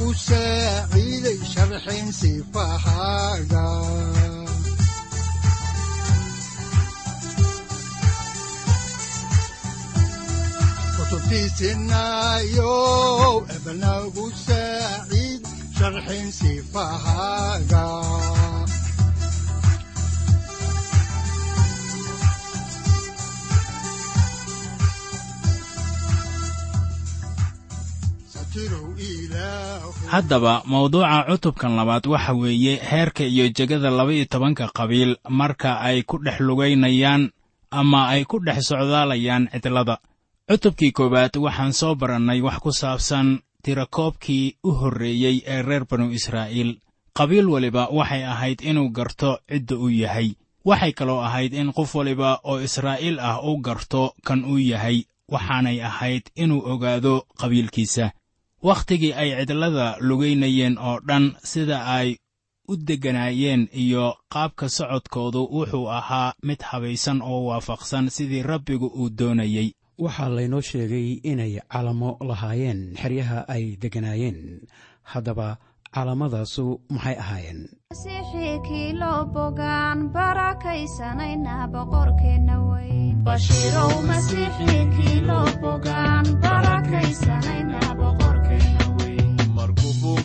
[0.00, 3.64] wuxunogu saaciiday sharxin sifahaaga
[12.00, 15.42] kutubtiisinayow ebnagu saaciid
[15.76, 17.84] sharxin sifahaaga
[30.12, 36.18] haddaba mawduuca cutubkan labaad waxa weeye heerka iyo jegada laba-iyo tobanka qabiil marka ay ku
[36.18, 37.30] dhex lugaynayaan
[37.70, 39.96] ama ay ku dhex socdaalayaan cidlada
[40.50, 46.70] cutubkii koowaad waxaan soo barannay wax ku saabsan tirakoobkii u horreeyey ee reer banu israa'iil.
[47.14, 50.34] Qabiil waliba waxay ahayd inuu garto cidda uu yahay.
[50.64, 55.78] Waxay kaloo ahayd in qof waliba oo israa'iil ah uu garto kan uu yahay waxaanay
[55.84, 58.10] ahayd inuu ogaado qabiilkiisa
[58.62, 62.08] wakhtigii ay cidlada lugaynayeen oo dhan sida ay
[62.70, 69.68] u degganaayeen iyo qaabka socodkoodu wuxuu ahaa mid habaysan oo waafaqsan sidii rabbigu uu doonayey.
[70.04, 74.38] Waxaa laynoo sheegay inay calamo lahaayeen xeryaha ay degganaayeen
[75.12, 75.48] haddaba
[75.94, 77.60] calamadaasu maxay ahaayeen?
[83.26, 88.39] Bashiirow masiixii kiilo bogaan barakaysanayna boqorkeenna weyn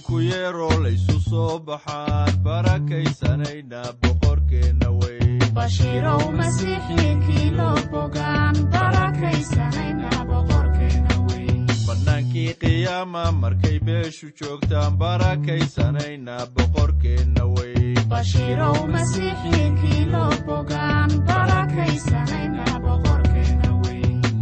[0.06, 2.44] markuu buunku yeero laysu soo baxaan.
[2.44, 5.40] Barakaysanayna boqorkeenna weyn.
[5.54, 8.56] Bashiirow masiixii kiilo bogaan.
[8.72, 11.66] Barakaysanayna boqorkeenna weyn.
[11.88, 14.98] Bannaankii qiyaama markay beeshu joogtaan.
[14.98, 17.96] Barakaysanayna boqorkeenna weyn.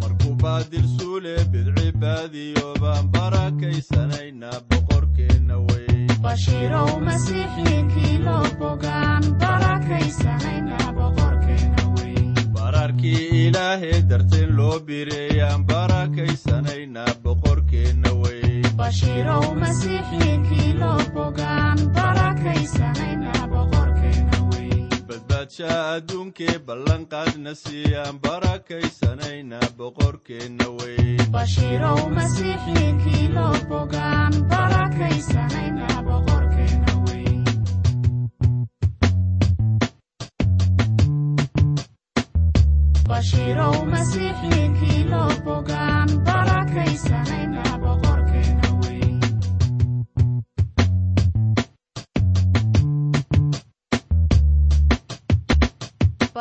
[0.02, 2.73] Markuu baadil suule bidci baadiyoobaan
[3.24, 15.62] barakaysanayna boqorkeenna weyn bashiirow masiixii kiilo bogaan barakaysanayna boqorkeenna weyn bararkii ilaahee darteen loo bireeyaan
[15.72, 18.68] barakaysanayna boqorkeenna weyn
[25.44, 34.34] badbaadshaa adduunkee ballanqaadna siiyaan barakaysanayna boqorkeenna weyn bashiirow masiixii kiilo bogaan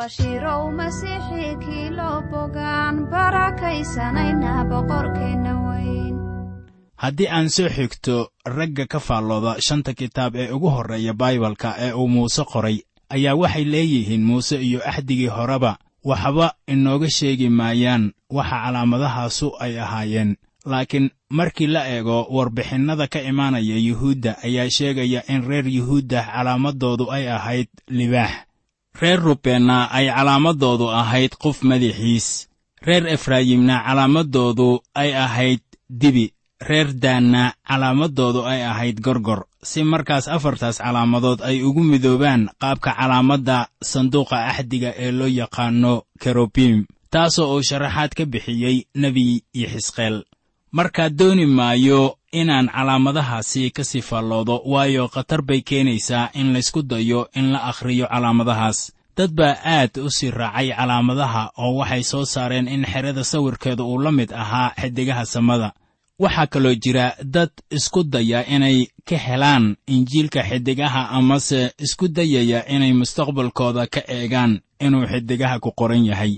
[0.03, 6.15] bashiirow masiixii kiilo bogaan barakaysanayna boqorkeenna weyn.
[7.03, 8.15] Haddii aan soo xigto
[8.45, 12.77] ragga ka faallooda shanta kitaab ee ugu horreeya baibalka ee uu muuse qoray
[13.15, 20.35] ayaa waxay leeyihiin muuse iyo axdigii horeba waxba inooga sheegi maayaan waxa calaamadahaasu ay ahaayeen.
[20.65, 27.25] Laakiin markii la eego warbixinnada ka imaanaya yuhuudda ayaa sheegaya in reer yuhuudda calaamadoodu ay
[27.31, 28.31] ahayd libaax
[29.01, 32.27] reer rubeenna ay calaamadoodu ahayd qof madaxiis.
[32.87, 34.69] Reer efraayimna calaamadoodu
[35.01, 36.33] ay ahayd dibi.
[36.69, 39.41] Reer daanna calaamadoodu ay ahayd gorgor.
[39.63, 43.57] Si markaas afartaas calaamadood ay ugu midoobaan qaabka calaamadda
[43.91, 50.15] sanduuqa axdiga ee loo yaqaanno kerubiim taasoo uu sharaxaad ka bixiyey nebi yixisqeel
[50.77, 57.29] markaa dooni maayo inaan calaamadahaasi ka sii faalloodo waayo khatar bay keenaysaa in laysku dayo
[57.35, 58.79] in la akhriyo calaamadahaas.
[59.17, 63.97] Dad baa aad u sii raacay calaamadaha oo waxay soo saareen in xerada sawirkeeda uu
[64.01, 65.73] la mid ahaa xiddigaha samada.
[66.19, 72.93] Waxaa kaloo jira dad isku daya inay ka helaan injiilka xiddigaha amase isku dayaya inay
[72.93, 76.33] mustaqbalkooda ka eegaan inuu xiddigaha ku qoran yahay.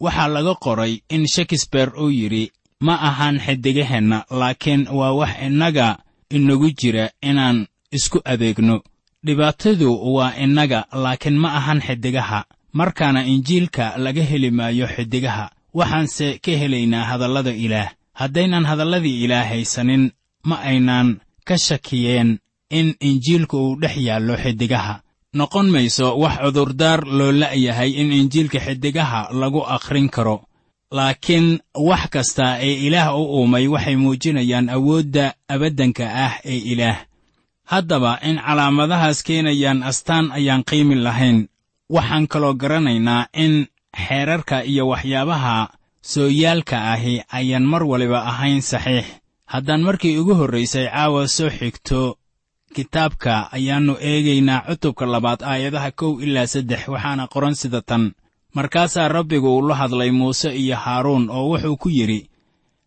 [0.00, 5.98] Waxaa laga qoray in shakesbeare uu yidhi ma ahan xiddigaheenna laakiin waa wax innaga
[6.30, 8.82] inagu jira inaan isku adeegno.
[9.26, 16.52] Dhibaatadu waa innaga laakiin ma ahan xiddigaha markaana injiilka laga heli maayo xiddigaha waxaanse ka
[16.60, 17.90] helaynaa hadallada ilaah.
[18.20, 20.10] Haddaynan hadalladii ilaah haysanin
[20.48, 22.38] ma aynaan ka shakiyeen
[22.70, 24.94] in injiilku uu dhex yaallo xiddigaha
[25.34, 30.36] noqon mayso wax cudurdaar loo la'yahay in injiilka xiddigaha lagu akhrin karo
[30.96, 36.98] laakiin wax kasta ee ilaah u uumay waxay muujinayaan awoodda abaddanka ah ee ilaah.
[37.70, 41.38] Haddaba in calaamadahaas keenayaan astaan ayaan qiimi lahayn.
[41.94, 43.66] Waxaan kaloo garanaynaa in
[44.06, 45.56] xeerarka iyo waxyaabaha
[46.12, 49.06] sooyaalka ahi ayaan mar waliba ahayn saxiix.
[49.52, 52.16] Haddaan markii ugu horraysay caawa soo xigto
[52.74, 58.12] kitaabka ayaannu eegaynaa cutubka labaad aayadaha kow ilaa saddex waxaana qoran sida tan
[58.54, 62.20] markaasaa rabbigu uu la hadlay muuse iyo haaruun oo wuxuu ku yidhi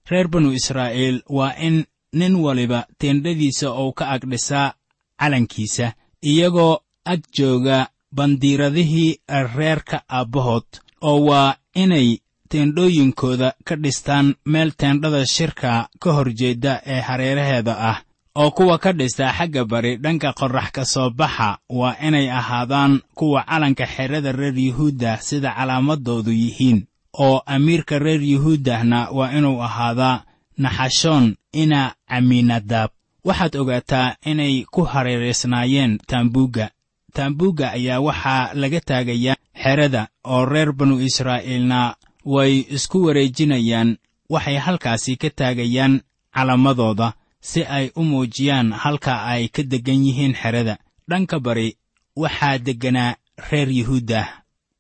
[0.10, 4.74] reer banu israa'iil waa in nin waliba teendhadiisa uu ka agdhisaa
[5.20, 5.94] calankiisa
[6.32, 9.18] iyagoo ag jooga bandiiradihii
[9.56, 10.68] reerka aabbahood
[11.02, 12.10] oo waa inay
[12.50, 17.98] teendhooyinkooda ka dhistaan meel teendhada shirka ka hor jeedda ee hareeraheeda ah
[18.36, 23.44] oo kuwa ka dhistaa xagga bari dhanka qorrax ka soo baxa waa inay ahaadaan kuwa
[23.46, 26.86] calanka xerada reer yuhuudda sida calaamadoodu yihiin
[27.20, 30.24] oo amiirka reer yuhuuddahna waa inuu ahaadaa
[30.58, 32.90] naxashoon ina caminadaab
[33.26, 36.70] waxaad ogaataa inay ku hareeraysnaayeen taambuugga.
[37.14, 41.96] Taambuugga ayaa waxaa laga taagayaa xerada oo reer banu israa'iilna
[42.26, 43.98] way isku wareejinayaan
[44.30, 46.02] waxay halkaasi ka taagayaan
[46.36, 47.14] calamadooda
[47.50, 50.76] si ay u muujiyaan halka ay ka deggan yihiin xerada.
[51.10, 51.76] Dhanka bari
[52.16, 53.20] waxaa degganaa
[53.50, 54.28] reer yuhuuddah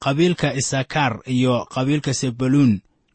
[0.03, 2.73] qabiilka isakaar iyo qabiilka sebaluun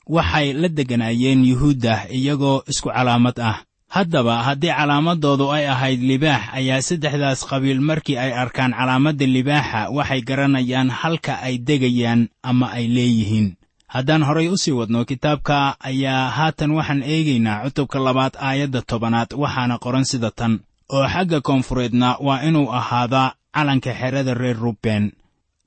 [0.08, 3.58] waxay la degganaayeen yuhuuddah iyagoo isku calaamad ah.
[3.88, 10.20] Haddaba haddii calaamadoodu ay ahayd libaax ayaa saddexdaas qabiil markii ay arkaan calaamadda libaaxa waxay
[10.28, 13.56] garanayaan halka ay degayaan ama ay leeyihiin
[13.94, 19.78] haddaan horay u sii wadno kitaabka ayaa haatan waxaan eegaynaa cutubka labaad aayadda tobanaad waxaana
[19.84, 20.54] qoran sida tan.
[20.94, 25.12] Oo xagga koonfureedna waa inuu ahaadaa calanka xerada reer ruben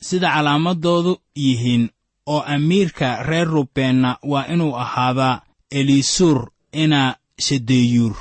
[0.08, 1.84] sida calaamadoodu yihiin
[2.34, 5.42] oo amiirka reer rubeenna waa inuu ahaadaa
[5.72, 6.38] elisuur
[6.74, 7.16] ina
[7.46, 8.16] shadeyuur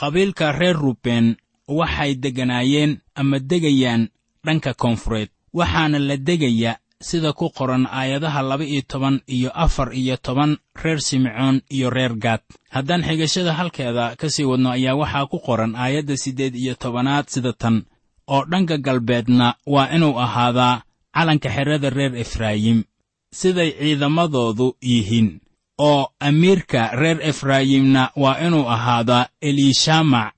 [0.00, 1.36] qabiilka reer ruben
[1.78, 4.02] waxay degganaayeen ama degayaan
[4.46, 5.28] dhanka koonfureed
[5.58, 11.00] waxaana la degaya sida ku qoran aayadaha laba iyo toban iyo afar iyo toban reer
[11.00, 12.40] simcoon iyo reer gaad.
[12.70, 17.52] Haddaan xigashada halkeeda ka sii wadno ayaa waxaa ku qoran aayadda siddeed iyo tobanaad sida
[17.52, 17.84] tan.
[18.26, 20.82] Oo dhanka galbeedna waa inuu ahaadaa
[21.14, 22.84] calanka xerada reer efraayim.
[23.32, 25.40] Siday ciidamadoodu yihiin.
[25.78, 30.32] Oo amiirka reer efraayimna waa inuu ahaadaa eliishamac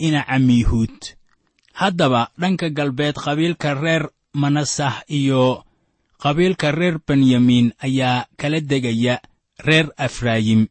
[0.00, 0.96] ina camiihuud
[1.74, 5.64] haddaba dhanka galbeed qabiilka reer manasah iyo
[6.22, 9.20] qabiilka reer benyamiin ayaa kala degaya
[9.66, 10.66] reer efraayim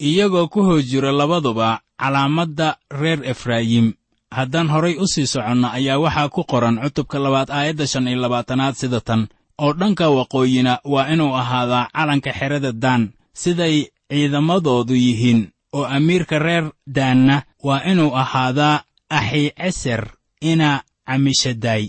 [0.00, 3.94] iyagoo ku hoos jiro labaduba calaamadda reer efraayim.
[4.32, 8.74] Haddaan horay u sii soconno ayaa waxaa ku qoran cutubka labaad aayadda shan iyo labaatanaad
[8.74, 9.28] sida tan
[9.58, 13.76] oo dhanka waqooyina waa inuu ahaadaa calanka xerada daan siday
[14.10, 15.40] ciidamadoodu yihiin
[15.76, 16.64] oo amiirka reer
[16.96, 18.82] daanna waa inuu ahaadaa
[19.18, 20.02] axiceser
[20.40, 21.84] ina camishadaay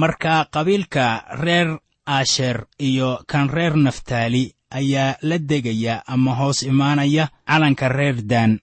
[0.00, 1.04] marka qabiilka
[1.42, 1.68] reer
[2.06, 8.60] asher iyo kan reer naftaali ayaa la degaya ama hoos imaanaya calanka reer daan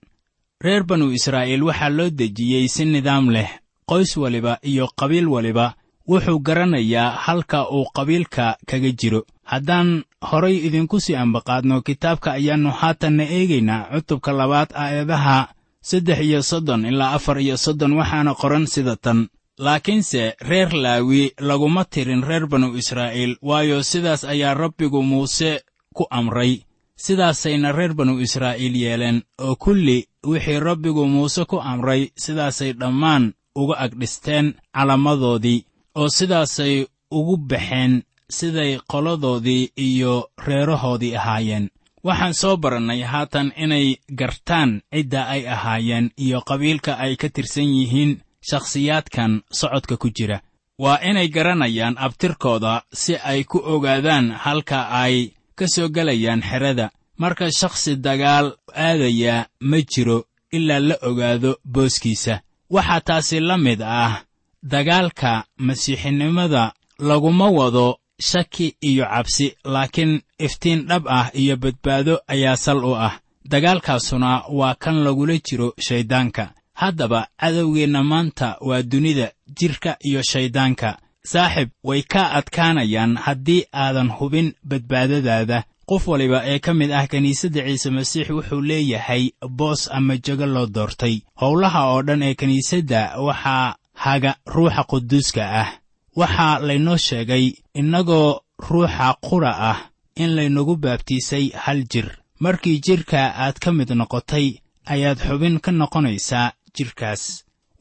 [0.62, 3.50] reer banu israa'iil waxaa loo dejiyey si nidaam leh
[3.89, 5.75] qoys waliba iyo qabiil waliba.
[6.10, 9.22] Wuxuu garanayaa halka uu qabiilka kaga jiro.
[9.46, 16.86] Haddaan horay idinku sii ambaqaadno kitaabka ayaannu haatanna eegaynaa cutubka labaad aayadaha saddex iyo soddon
[16.86, 19.29] ilaa afar iyo soddon waxaana qoran sida tan
[19.65, 25.51] laakiinse reer laawi laguma tirin reer banu israa'iil waayo sidaas ayaa rabbigu muuse
[25.93, 26.63] ku amray.
[26.95, 33.75] Sidaasayna reer banu israa'iil yeeleen oo kulli wixii rabbigu muuse ku amray sidaasay dhammaan uga
[33.85, 38.03] agdhisteen calamadoodii oo sidaasay ugu baxeen
[38.37, 41.69] siday qoladoodii iyo reerahoodii ahaayeen.
[42.03, 48.11] Waxaan soo barannay haatan inay gartaan cidda ay ahaayeen iyo qabiilka ay ka tirsan yihiin
[48.41, 50.41] shakhsiyaadkan socodka ku jira.
[50.79, 56.91] Waa inay garanayaan abtirkooda si ay ku ogaadaan halka ay ka soo gelayaan xerada.
[57.17, 62.41] Marka shakhsi dagaal aadaya ma jiro ilaa la ogaado booskiisa.
[62.69, 64.24] Waxaa taasi la mid ah
[64.63, 72.84] dagaalka masiixinimada laguma wado shaki iyo cabsi laakiin iftiin dhab ah iyo badbaado ayaa sal
[72.86, 73.19] u ah.
[73.50, 80.89] Dagaalkaasuna waa kan lagula jiro shayddaanka haddaba cadowgeenna maanta waa dunida jidhka iyo shayddaanka
[81.31, 85.63] saaxib way kaa adkaanayaan haddii aadan hubin badbaadadaada.
[85.89, 90.67] Qof waliba ee ka mid ah kiniisadda ciise masiix wuxuu leeyahay boos ama jego loo
[90.75, 91.15] doortay.
[91.41, 95.69] Howlaha oo dhan ee kiniisadda waxaa haga ruuxa quduuska ah.
[96.15, 97.45] Waxaa laynoo sheegay
[97.79, 99.79] innagoo ruuxa qudha ah
[100.15, 102.07] in laynagu baabtiisay hal jir.
[102.39, 104.48] Markii jidhka aad ka mid noqotay
[104.93, 107.23] ayaad xubin ka noqonaysaa jidhkaas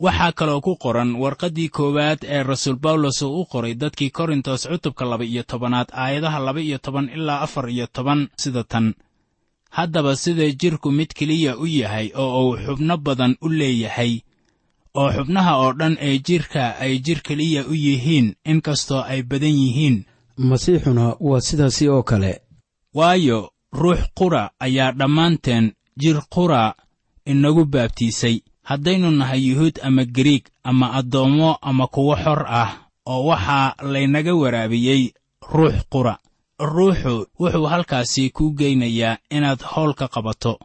[0.05, 5.05] waxaa kaloo ku qoran warqaddii koowaad ee rasuul bawlos uu u qoray dadkii korintos cutubka
[5.05, 8.95] laba iyo tobanaad aayadaha laba iyo toban ilaa afar iyo toban sida tan.
[9.71, 14.21] Haddaba sida jidhku mid keliya u yahay oo uu xubno badan u leeyahay?
[14.95, 20.05] Oo xubnaha oo dhan ee jidhka ay jidh keliya u yihiin inkastoo ay badan yihiin?
[20.37, 22.41] Masiixuna waa sidaasi oo kale.
[22.95, 26.75] Waayo ruux qura ayaa dhammaanteen jir qura
[27.27, 28.37] inagu baabtiisay
[28.69, 32.71] haddaynu nahay yuhuud ama gariig ama addoommo ama kuwo xor ah
[33.07, 35.03] oo waxaa laynaga waraabiyey
[35.53, 36.19] ruux qura.
[36.61, 40.59] Ruuxu wuxuu halkaasi kuu geynayaa inaad howl ka qabato.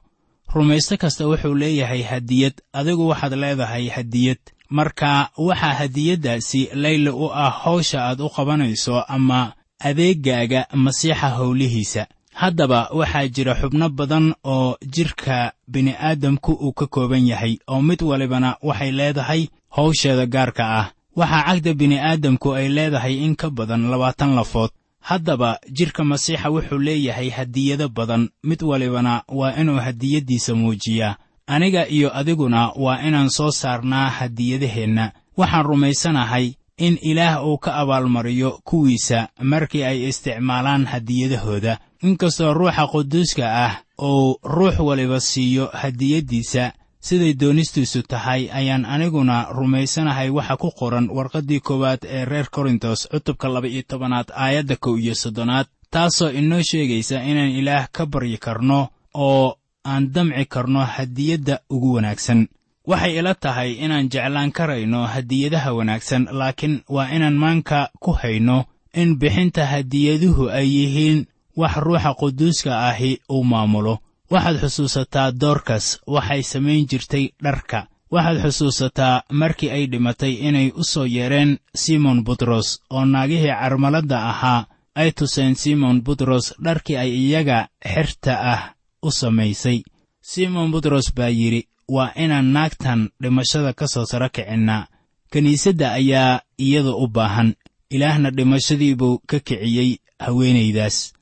[0.53, 4.41] Rumaysto kasta wuxuu leeyahay hadiyad adigu waxaad leedahay hadiyad.
[4.69, 12.07] Marka waxaa hadiyaddaasi layli u ah hawsha aad u qabanayso ama adeegaaga masiixa howlihiisa
[12.43, 18.49] haddaba waxaa jira xubno badan oo jidhka bini'aadamku uu ka kooban yahay oo mid walibana
[18.67, 19.41] waxay leedahay
[19.75, 20.87] hawsheeda gaarka ah.
[21.15, 24.71] Waxaa cagda bini'aadamku ay leedahay in ka badan labaatan lafood.
[24.99, 31.15] Haddaba jidhka masiixa wuxuu leeyahay hadiyado badan mid walibana waa inuu hadiyaddiisa muujiyaa.
[31.47, 35.11] Aniga iyo adiguna waa inaan soo saarnaa hadiyadaheenna.
[35.37, 43.45] Waxaan rumaysanahay in ilaah uu ka abaalmariyo kuwiisa markii ay isticmaalaan hadiyadahooda inkastoo ruuxa quduuska
[43.65, 51.09] ah uu ruux waliba siiyo hadiyaddiisa siday doonistiisu tahay ayaan aniguna rumaysanahay waxa ku qoran
[51.15, 55.67] warqaddii koowaad ee reer korintos cutubka laba-iyo tobanaad aayadda kow iyo soddonaad.
[55.91, 62.47] Taasoo inoo sheegaysa inaan ilaah ka baryi karno oo aan damci karno hadiyadda ugu wanaagsan.
[62.87, 69.15] Waxay ila tahay inaan jeclaan karayno hadiyadaha wanaagsan laakiin waa inaan maanka ku hayno in
[69.19, 71.25] bixinta hadiyaduhu ay yihiin
[71.57, 73.97] wax ruuxa quduuska ahi uu maamulo.
[74.31, 77.87] Waxaad xusuusataa doorkas waxay samayn jirtay dharka.
[78.11, 84.65] Waxaad xusuusataa markii ay dhimatay inay u soo yeedheen simon butros oo naagihii carmaladda ahaa
[84.95, 88.61] ay tuseen simon butros dharkii ay iyaga xerta ah
[89.01, 89.79] u samaysay.
[90.21, 94.87] Simon butros baa yidhi waa inaan naagtan dhimashada ka soo saro kicinnaa
[95.31, 97.53] kiniisadda ayaa iyada u baahan.
[97.89, 101.13] Ilaahna dhimashadii buu ka kiciyey haweenaydaas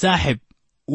[0.00, 0.38] saaxib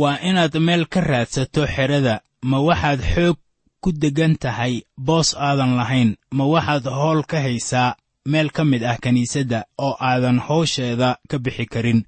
[0.02, 2.16] waa inaad meel ka raadsato xerada
[2.50, 3.38] ma waxaad xoog
[3.84, 4.74] ku deggan tahay
[5.08, 7.96] boos aadan lahayn ma waxaad howl ka haysaa
[8.32, 12.00] meel ka mid ah kiniisadda oo aadan howsheeda ka bixi karin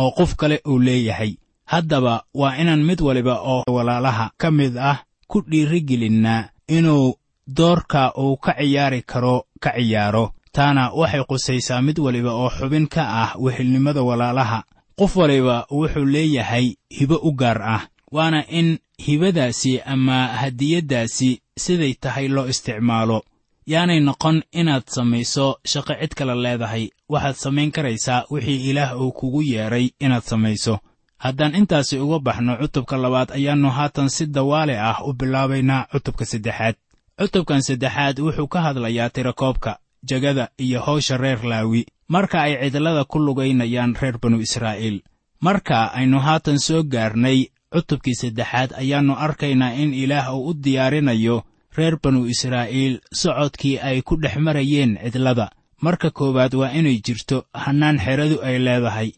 [0.00, 1.32] oo qof kale uu leeyahay.
[1.72, 4.98] Haddaba waa inaan mid waliba oo walaalaha ka mid ah
[5.30, 7.14] ku dhiirigelinnaa inuu
[7.58, 10.24] doorka uu ka ciyaari karo ka ciyaaro.
[10.52, 14.58] Taana waxay qusaysaa mid waliba oo xubin ka ah wehelnimada walaalaha
[14.98, 22.28] qof waliba wuxuu leeyahay hibo u gaar ah waana in hibadaasi ama hadiyaddaasi siday tahay
[22.28, 23.22] loo isticmaalo.
[23.66, 29.42] Yaanay noqon inaad samayso shaqo cid kale leedahay waxaad samayn karaysaa wixii ilaah uu kugu
[29.42, 30.78] yeedhay inaad samayso.
[31.18, 36.74] Haddaan intaasi uga baxno cutubka labaad ayaannu haatan si dawaale ah u bilaabaynaa cutubka saddexaad.
[37.20, 43.18] Cutubkan saddexaad wuxuu ka hadlayaa tirakoobka jegada iyo hawsha reer laawi marka ay cidlada ku
[43.18, 45.02] lugaynayaan reer banu israa'iil.
[45.40, 47.38] Marka aynu haatan soo gaarnay
[47.72, 51.36] cutubkii saddexaad ayaannu arkaynaa in ilaah uu u diyaarinayo
[51.76, 55.50] reer banu israa'iil socodkii ay ku dhex marayeen cidlada.
[55.84, 59.10] Marka koowaad waa inay jirto hannaan xeradu ay leedahay.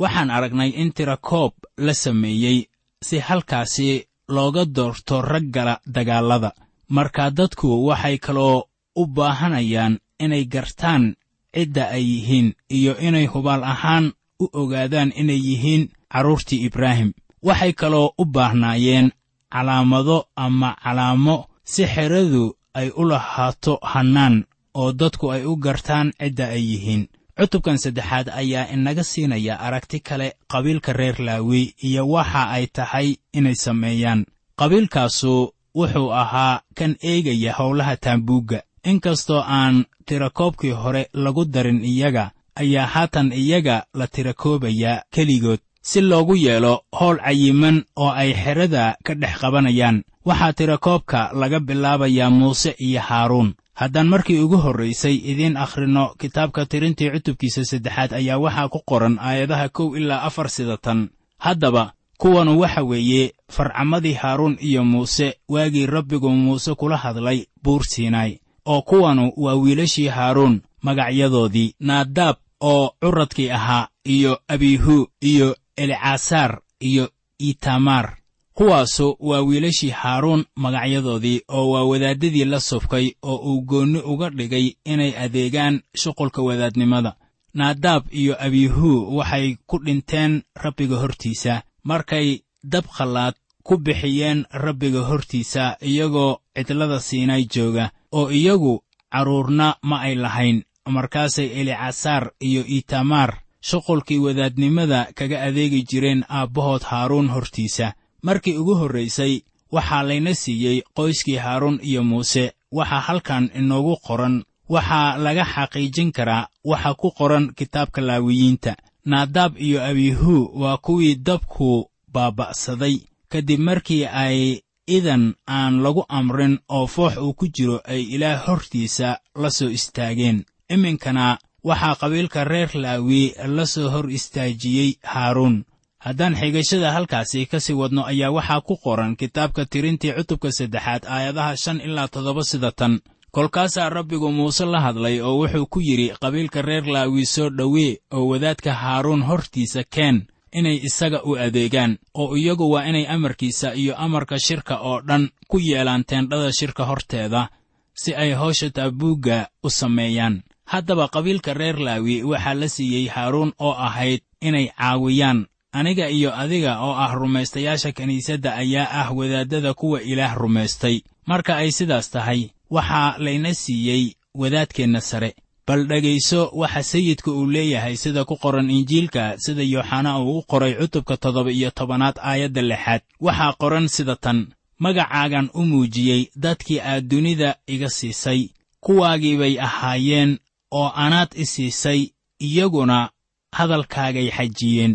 [0.00, 2.58] Waxaan aragnay in tirakoob la sameeyey
[3.02, 6.50] si halkaasi looga doorto raggala dagaallada
[6.88, 8.64] marka dadku waxay kaloo
[8.96, 11.14] u baahanayaan inay gartaan
[11.56, 17.12] cidda ay yihiin iyo inay hubaal ahaan u ogaadaan inay yihiin carruurtii ibraahim.
[17.42, 19.08] Waxay kaloo u baahnaayeen
[19.52, 22.44] calaamado ama calaamo si xeradu
[22.74, 24.44] ay u lahaato hannaan
[24.74, 27.08] oo dadku ay u gartaan cidda ay yihiin.
[27.40, 33.54] Cutubkan saddexaad ayaa inaga siinaya aragti kale qabiilka reer laawi iyo waxa ay tahay inay
[33.54, 34.24] sameeyaan.
[34.58, 42.86] Qabiilkaasu wuxuu ahaa kan eegaya howlaha taambuugga inkastoo aan tirakoobkii hore lagu darin iyaga ayaa
[42.86, 45.58] haatan iyaga la tirakoobayaa keligood.
[45.82, 52.30] Si loogu yeelo howl cayiman oo ay xerada ka dhex qabanayaan waxaa tirakoobka laga bilaabayaa
[52.30, 53.54] muuse iyo haaruun.
[53.74, 59.68] Haddaan markii ugu horraysay idiin akhrinno kitaabka tirintii cutubkiisa saddexaad ayaa waxaa ku qoran aayadaha
[59.68, 61.08] kow ilaa afar sidatan.
[61.38, 68.38] Haddaba kuwanu waxa weeye farcamadii haaruun iyo muuse waagii rabbigu muuse kula hadlay buur siinaay
[68.66, 77.10] oo kuwanu waa wiilashii haaruun magacyadoodii naadaab oo curadkii ahaa iyo abihu iyo elcaasaar iyo
[77.38, 78.16] itamaar.
[78.54, 84.72] Kuwaasu waa wiilashii haaruun magacyadoodii oo waa wadaaddadii la subkay oo uu goonni uga dhigay
[84.84, 87.14] inay adeegaan shuqulka wadaadnimada.
[87.54, 95.76] Naadaab iyo abihu waxay ku dhinteen rabbiga hortiisa markay dab khallaad ku bixiyeen rabbiga hortiisa
[95.80, 98.74] iyagoo cidlada siinay jooga oo iyagu
[99.12, 100.58] carruurna ma ay lahayn.
[100.96, 103.30] Markaasay elicasaar iyo itamaar
[103.68, 107.92] shuqulkii wadaadnimada kaga adeegi jireen aabbahood haaruun hortiisa.
[108.22, 109.34] Markii ugu horraysay
[109.74, 112.52] waxaa layna siiyey qoyskii haaruun iyo muuse.
[112.72, 114.36] Waxaa halkan inoogu qoran
[114.68, 118.72] waxaa laga xaqiijin karaa waxa ku qoran kitaabka laawiyiinta.
[119.10, 122.96] Naadaab iyo abihu waa kuwii dabku baaba'saday.
[123.28, 129.18] Kadib markii ay idan aan lagu amrin oo foox uu ku jiro ay ilaah hortiisa
[129.34, 130.44] la soo istaageen.
[130.70, 135.64] Iminkana waxaa qabiilka reer laawi la soo hor istaajiyey haaruun.
[135.98, 141.56] Haddaan xigashada halkaasi ka sii wadno ayaa waxaa ku qoran kitaabka tirintii cutubka saddexaad aayadaha
[141.56, 143.00] shan ilaa toddoba sida tan.
[143.30, 148.28] Kolkaasaa rabbigu muuse la hadlay oo wuxuu ku yidhi qabiilka reer laawi soo dhowee oo
[148.30, 154.38] wadaadka haaruun hortiisa keen inay isaga u adeegaan oo iyagu waa inay amarkiisa iyo amarka
[154.38, 157.48] shirka oo dhan ku yeelaan teendhada shirka horteeda
[157.94, 160.42] si ay hawsha taabuugga u sameeyaan.
[160.66, 166.80] Haddaba qabiilka reer laawi waxaa la siiyey haaruun oo ahayd inay caawiyaan aniga iyo adiga
[166.82, 171.00] oo ah rumaystayaasha kiniisadda ayaa ah wadaaddada kuwa ilaah rumaystay.
[171.26, 174.02] Marka ay sidaas tahay waxaa layna siiyey
[174.34, 175.34] wadaadkeenna sare
[175.66, 180.74] bal dhegayso waxa sayidka uu leeyahay sida ku qoran injiilka sida yooxana uu u qoray
[180.74, 183.00] cutubka toddoba iyo tobanaad aayadda lixaad.
[183.20, 184.38] Waxaa qoran sida tan
[184.78, 188.48] magacaagan u muujiyey dadkii aad dunida iga siisay
[188.80, 190.38] kuwaagii bay ahaayeen
[190.70, 192.00] oo anaad i siisay
[192.38, 193.10] iyaguna
[193.52, 194.94] hadalkaagay xajiyeen.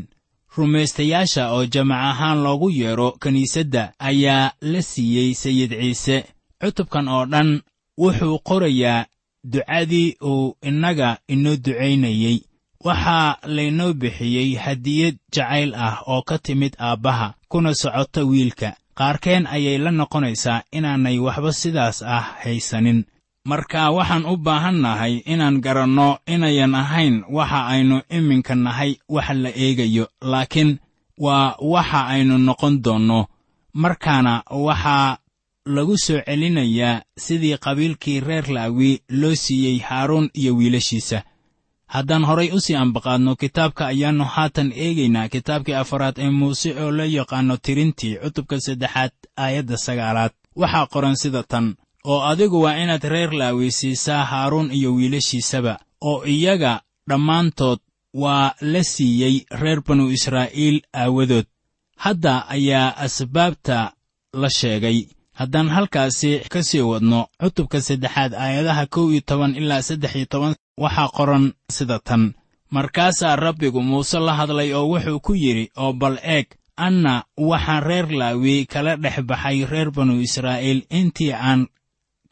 [0.57, 6.17] Rumaystayaasha oo jamac ahaan loogu yeedho kiniisadda ayaa la siiyey sayid ciise.
[6.62, 7.62] Cutubkan oo dhan
[7.97, 9.05] wuxuu qorayaa
[9.43, 12.41] ducadii uu innaga inoo ducaynayey
[12.86, 18.75] waxaa laynoo bixiyey hadiyad jacayl ah oo ka timid aabbaha kuna socota wiilka.
[18.95, 23.06] Qaarkeen ayay la noqonaysaa inaanay waxba sidaas ah haysanin.
[23.45, 30.08] Marka waxaan u baahannahay inaan garanno inayan ahayn waxa aynu iminka nahay wax la eegayo
[30.21, 30.77] laakiin
[31.17, 33.25] waa waxa aynu noqon doonno.
[33.73, 35.17] Markaana waxaa
[35.65, 41.24] lagu soo celinayaa sidii qabiilkii reer laawi loo siiyey haaruun iyo wiilashiisa.
[41.88, 47.06] Haddaan horay u sii ambaqaadno kitaabka ayaannu haatan eegaynaa kitaabkii afaraad ee muuse oo loo
[47.06, 50.32] yaqaanno tirintii cutubka saddexaad aayadda sagaalaad.
[50.56, 56.24] Waxaa qoran sida tan oo adigu waa inaad reer laawi siisaa haaruun iyo wiilashiisaba oo
[56.26, 57.80] iyaga dhammaantood
[58.13, 61.45] waa la siiyey reer banu israa'iil aawadood.
[61.97, 63.93] Hadda ayaa asbaabta
[64.34, 65.06] la sheegay
[65.41, 70.54] haddaan halkaasi ka sii wadno cutubka saddexaad aayadaha kow iyo toban ilaa saddex iyo toban
[70.84, 72.23] waxaa qoran sida tan.
[72.75, 78.08] Markaasaa rabbigu muuse la hadlay oo wuxuu ku yidhi oo bal eeg anna waxaan reer
[78.19, 81.67] laawi kala dhex baxay reer banu israa'iil intii aan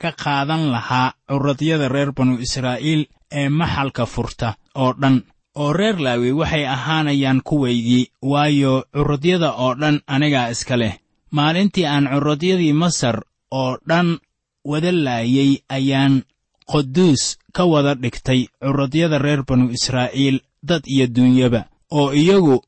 [0.01, 3.01] ka qaadan lahaa curadyada reer banu israa'iil
[3.39, 5.17] ee maxalka furta oo dhan.
[5.61, 10.93] Oo reer laawi waxay ahaanayaan kuwaygii waayo curadyada oo dhan anigaa iska leh
[11.31, 13.17] maalintii aan curadyadii masar
[13.51, 14.17] oo dhan
[14.65, 16.23] wada laayey ayaan
[16.71, 22.63] quduus ka wada dhigtay curadyada reer banu israa'iil dad iyo duunyaba oo iyagu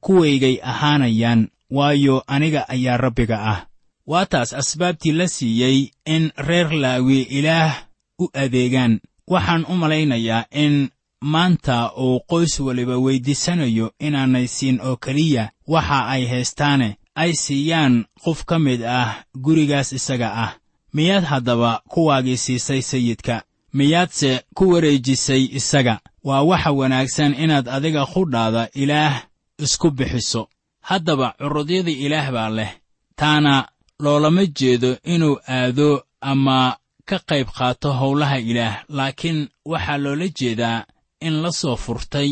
[0.00, 3.66] kuwaygay ahaanayaan waayo aniga ayaa rabbiga ah.
[4.06, 7.74] Waa taas asbaabtii la siiyey in reer laawi ilaah
[8.22, 9.00] u adeegaan.
[9.26, 10.88] Waxaan u malaynayaa in
[11.20, 18.44] maanta uu qoys waliba weyddiisanayo inaanay siin oo keliya waxa ay haystaane ay siiyaan qof
[18.48, 20.52] ka mid ah gurigaas isaga ah.
[20.96, 23.42] Miyaad haddaba kuwaagii siisay sayidka?
[23.76, 26.00] Miyaadse ku wareejisay isaga?
[26.24, 29.14] Waa waxa wanaagsan inaad adiga qudhaada ilaah
[29.58, 30.48] isku bixiso.
[30.88, 32.72] Haddaba curudyadii ilaah baa leh.
[33.16, 33.68] Taana
[34.00, 40.84] loolama jeedo inuu aado ama ka qayb qaato howlaha ilaah laakiin waxaa loola jeedaa
[41.20, 42.30] in la soo furtay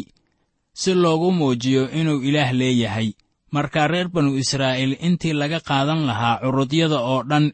[0.73, 3.13] si loogu muujiyo inuu ilaah leeyahay
[3.55, 7.45] markaa reer banu israa'iil intii laga qaadan lahaa curudyada oo dhan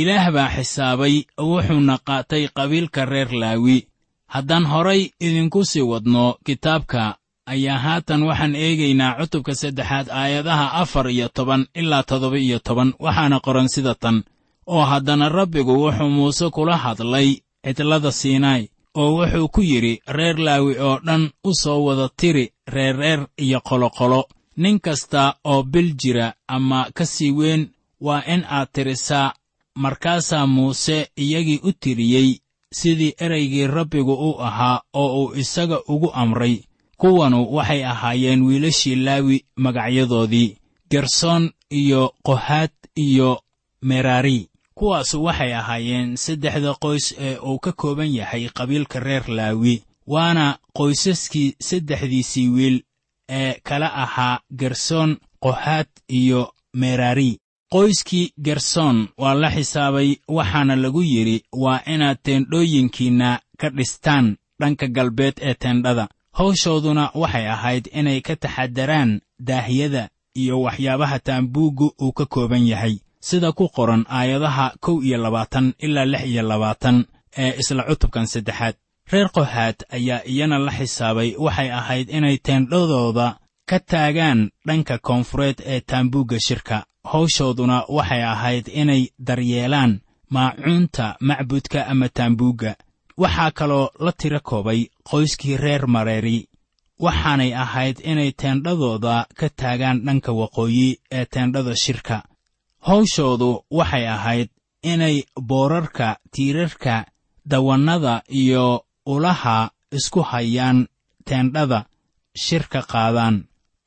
[0.00, 1.14] ilaah baa xisaabay
[1.50, 3.76] wuxuuna qaatay qabiilka reer laawi
[4.34, 7.02] haddaan horay idinku sii wadno kitaabka
[7.52, 13.36] ayaa haatan waxaan eegaynaa cutubka saddexaad aayadaha afar iyo toban ilaa toddoba iyo toban waxaana
[13.46, 14.16] qoran sida tan.
[14.74, 17.28] Oo haddana rabbigu wuxuu muuse kula hadlay
[17.64, 18.62] cidlada siinaay
[19.00, 24.20] oo wuxuu ku yidhi reer laawi oo dhan u soo wada tiri reerreer iyo qoloqolo
[24.56, 27.68] nin kasta oo bil jira ama ka sii weyn
[28.00, 29.34] waa in aad tirisaa
[29.74, 32.38] markaasaa muuse iyagii u tiriyey
[32.72, 36.60] sidii ereygii rabbigu u ahaa oo uu isaga ugu amray.
[36.96, 40.56] Kuwanu waxay ahaayeen wiilashii laawi magacyadoodii
[40.90, 43.42] gersoon iyo qohaad iyo
[43.82, 44.48] merari.
[44.74, 51.54] Kuwaasu waxay ahaayeen saddexda qoys ee uu ka kooban yahay qabiilka reer laawi waana qoysaskii
[51.60, 52.82] saddexdiisii wiil
[53.38, 55.10] ee kala ahaa gersoon
[55.44, 57.30] qohaad iyo merari
[57.72, 65.34] qoyskii gersoon waa la xisaabay waxaana lagu yidhi waa inaad teendhooyinkiinna ka dhistaan dhanka galbeed
[65.48, 66.08] ee teendhada.
[66.38, 73.52] Hawshooduna waxay ahayd inay ka taxadaraan daahiyada iyo waxyaabaha taambuuggu uu ka kooban yahay sida
[73.52, 77.04] ku qoran aayadaha kow iyo labaatan ilaa lix iyo labaatan
[77.36, 78.74] ee isla cutubkan saddexaad
[79.12, 83.26] reer qohaad ayaa iyana la xisaabay waxay ahayd inay teendhadooda
[83.70, 86.84] ka taagaan dhanka koonfureed ee taambuugga shirka.
[87.12, 90.00] Hawshooduna waxay ahayd inay daryeelaan
[90.34, 92.74] maacuunta macbudka ama taambuugga
[93.22, 96.48] waxaa kaloo la tiro koobay qoyskii reer mareeri
[97.04, 102.16] waxaanay ahayd inay teendhadooda ka taagaan dhanka waqooyi ee teendhada shirka.
[102.86, 104.48] Hawshoodu waxay ahayd
[104.82, 105.16] inay
[105.48, 106.94] boorarka tiirarka
[107.46, 110.78] dawannada iyo ulaha isku hayaan
[111.26, 111.80] teendhada
[112.44, 113.36] shirka qaadaan.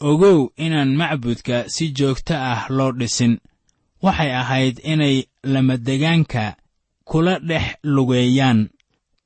[0.10, 3.34] Ogow inaan macbudka si joogto ah loo dhisin.
[4.04, 6.56] Waxay ahayd inay lamadegaanka
[7.10, 8.60] kula dhex lugeeyaan.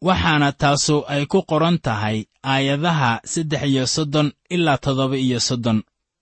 [0.08, 5.80] Waxaana taasu ay ku qoran tahay aayadaha saddex iyo soddon ilaa toddoba iyo soddon.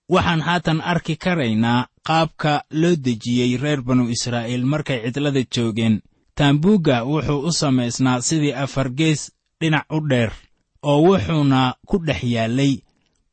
[0.08, 6.00] Waxaan haatan arki karaynaa qaabka loo dejiyey reer banu israa'iil markay cidlada joogeen.
[6.36, 9.20] Taambuugga wuxuu u samaysnaa sidii afargees
[9.60, 10.32] dhinac u dheer
[10.82, 12.72] oo wuxuuna ku dhex yaallay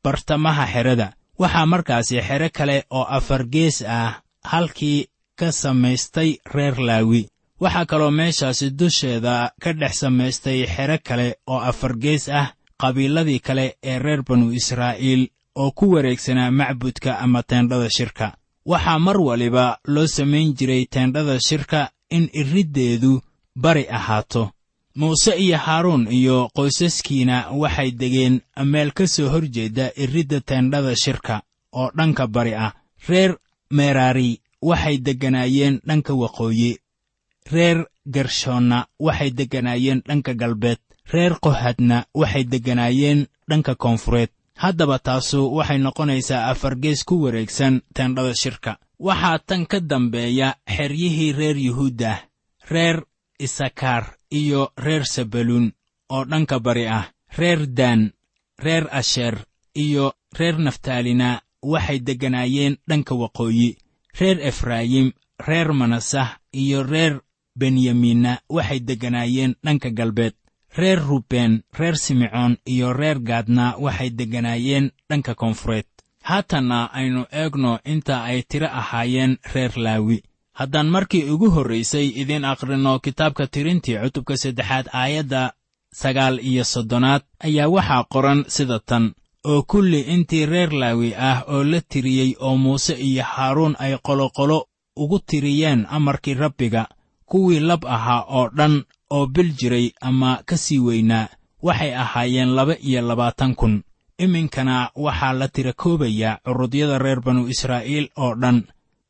[0.04, 1.12] bartamaha xerada.
[1.38, 5.08] Waxaa markaasi xero kale oo afargees ah halkii
[5.38, 7.28] ka samaystay reer laawi
[7.60, 13.98] waxaa kaloo meeshaasi dusheeda ka dhex samaystay xero kale oo afargees ah qabiiladii kale ee
[13.98, 18.36] reer banu israa'iil oo ku wareegsanaa macbudka ama teendhada shirka.
[18.66, 23.20] Waxaa mar waliba loo samayn jiray teendhada shirka in iriddeedu
[23.56, 24.50] bari ahaato
[24.94, 31.42] muuse iyo haaruun iyo qoysaskiina waxay degeen meel ka soo hor jeeda iridda teendhada shirka
[31.72, 32.72] oo dhanka bari ah.
[33.08, 33.36] Reer
[33.70, 36.78] merari waxay degganaayeen dhanka waqooyi.
[37.52, 40.78] Reer gershoonna waxay degganaayeen dhanka galbeed.
[41.12, 44.30] Reer qohadna waxay degganaayeen dhanka koonfureed.
[44.56, 48.78] Haddaba taasu waxay noqonaysaa afargees ku wareegsan teendhada shirka.
[48.98, 52.18] Waxaa tan ka dambeeya xeryihii reer yuhuuddah
[52.70, 53.02] reer
[53.38, 54.04] isakaar
[54.40, 55.66] iyo reer sabaluun
[56.14, 57.06] oo dhanka bari ah
[57.38, 58.00] reer daan
[58.64, 59.36] reer asheer
[59.84, 60.04] iyo
[60.38, 61.28] reer naftaalina
[61.72, 63.70] waxay degganaayeen dhanka waqooyi.
[64.20, 65.08] Reer efraayim
[65.46, 67.14] reer manasah iyo reer
[67.58, 70.34] benyamiinna waxay degganaayeen dhanka galbeed.
[70.78, 75.86] Reer ruben reer simecoon iyo reer gaadna waxay degganaayeen dhanka koonfureed.
[76.28, 80.18] Haatanna aynu eegno inta ay tiro ahaayeen reer laawi
[80.58, 85.42] haddaan markii ugu horraysay idiin akhrinno kitaabka tirintii cutubka saddexaad aayadda
[86.00, 89.04] sagaal iyo soddonaad ayaa waxaa qoran sida tan.
[89.50, 94.58] Oo kulli intii reer laawi ah oo la tiriyey oo muuse iyo haaruun ay qoloqolo
[94.96, 96.82] ugu tiriyeen amarkii rabbiga
[97.30, 98.74] kuwii lab ahaa oo dhan
[99.10, 101.28] oo bil jiray ama ka sii weynaa
[101.62, 103.82] waxay ahaayeen laba iyo labaatan kun.
[104.18, 108.62] Iminkana waxaa la tira koobayaa curudyada reer banu israa'iil oo dhan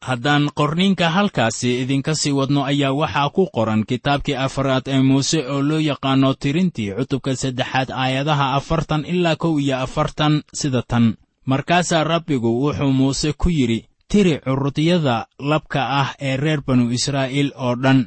[0.09, 5.63] haddaan qorniinka halkaasi idinka sii wadno ayaa waxaa ku qoran kitaabkii afaraad ee muuse oo
[5.69, 11.07] loo yaqaanno tirintii cutubka saddexaad aayadaha afartan ilaa kow iyo afartan sida tan.
[11.51, 17.75] Markaasaa rabbigu wuxuu muuse ku yidhi tiri curudyada labka ah ee reer banu israa'iil oo
[17.83, 18.01] dhan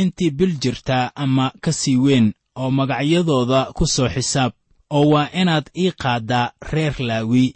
[0.00, 4.52] intii bil jirtaa ama ka sii weyn oo magacyadooda ku soo xisaab
[4.90, 7.54] oo waa inaad ii qaaddaa reer laawi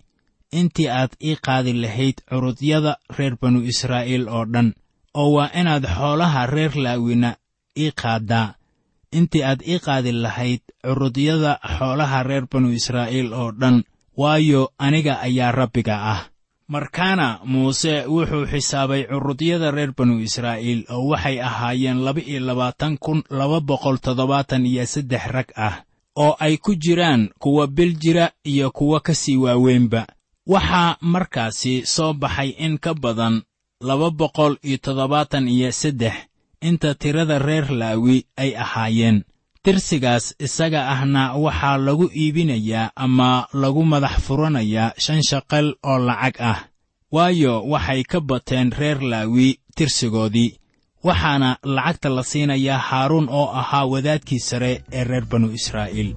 [0.60, 4.68] intii aad ii qaadi lahayd curudyada reer banu israa'iil oo dhan
[5.20, 7.30] oo waa inaad xoolaha reer laawina
[7.78, 8.54] ii qaaddaa
[9.18, 13.76] intii aad ii qaadi lahayd curudyada xoolaha reer banu israa'iil oo dhan
[14.16, 16.20] waayo aniga ayaa rabbiga ah.
[16.68, 23.60] Markaana muuse wuxuu xisaabay curudyada reer banu israa'iil oo waxay ahaayeen laba-iyo labaatan kun laba
[23.60, 25.84] boqol toddobaatan iyo saddex rag ah
[26.16, 30.06] oo ay ku jiraan kuwa bil jira iyo kuwa ka sii waaweynba
[30.46, 33.42] waxaa markaasi soo baxay in ka badan
[33.80, 36.14] laba boqol iyo toddobaatan iyo saddex
[36.60, 39.24] inta tirada reer laawi ay ahaayeen.
[39.62, 46.58] Tirsigaas isaga ahna waxaa lagu iibinayaa ama lagu madax furanayaa shan shaqal oo lacag ah.
[47.12, 50.58] Waayo waxay ka bateen reer laawi tirsigoodii
[51.04, 56.14] waxaana lacagta la siinayaa haaruun oo ahaa wadaadkii sare ee reer banu israa'iil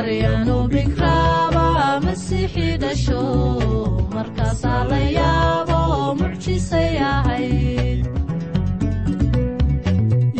[0.00, 1.64] maryanu bikraaba
[2.04, 3.22] masiixii dhasho
[4.14, 5.80] markaasaa la yaabo
[6.20, 8.06] mucjisay ahayd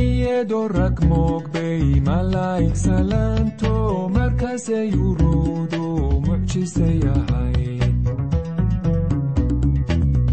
[0.06, 3.74] iyadoo rag moogbay malaa'ig salaanto
[4.16, 5.84] markaasay uruudu
[6.26, 7.94] mucjisay ahayd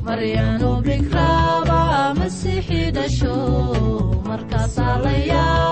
[0.08, 1.80] maryanu bikraaba
[2.20, 3.36] masiixii dhasho
[4.30, 5.67] markaasaa la yaabo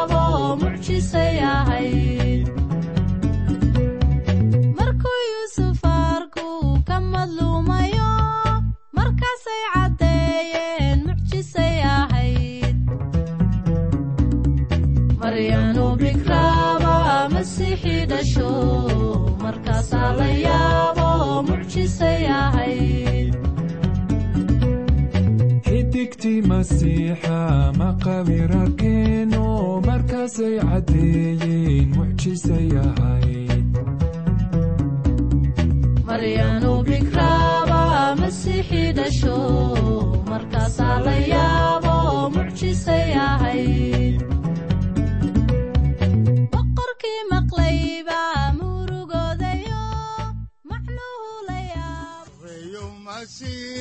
[26.70, 27.40] masiixa
[27.80, 29.46] maqawir arkeeno
[29.88, 33.74] markaasay caddeeyeen mucjisay ahayd
[36.08, 37.82] maryanu bikraaba
[38.22, 39.38] masiixii dhasho
[40.32, 41.96] markaasaa la yaabo
[42.36, 44.18] mucjisay ahayd